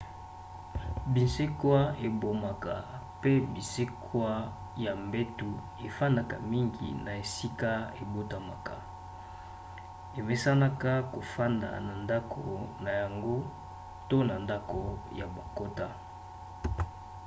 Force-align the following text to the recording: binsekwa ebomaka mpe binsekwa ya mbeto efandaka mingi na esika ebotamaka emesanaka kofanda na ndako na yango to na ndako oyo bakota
binsekwa 1.13 1.79
ebomaka 2.07 2.73
mpe 3.17 3.31
binsekwa 3.53 4.29
ya 4.83 4.91
mbeto 5.05 5.51
efandaka 5.87 6.35
mingi 6.51 6.87
na 7.05 7.11
esika 7.23 7.71
ebotamaka 8.01 8.75
emesanaka 10.19 10.91
kofanda 11.13 11.69
na 11.87 11.93
ndako 12.03 12.45
na 12.83 12.91
yango 13.01 13.35
to 14.09 14.17
na 14.29 14.35
ndako 14.45 14.79
oyo 15.09 15.25
bakota 15.35 15.87